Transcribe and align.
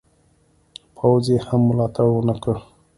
پوځ 0.95 1.25
یې 1.33 1.37
هم 1.47 1.61
ملاتړ 1.69 2.05
ونه 2.11 2.35
کړ. 2.43 2.55